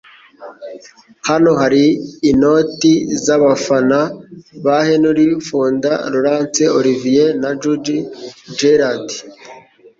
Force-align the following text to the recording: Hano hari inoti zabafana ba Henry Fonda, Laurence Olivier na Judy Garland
Hano 1.29 1.51
hari 1.61 1.83
inoti 2.31 2.93
zabafana 3.23 3.99
ba 4.63 4.77
Henry 4.87 5.27
Fonda, 5.47 5.91
Laurence 6.11 6.63
Olivier 6.77 7.29
na 7.41 7.49
Judy 7.61 7.97
Garland 8.57 9.09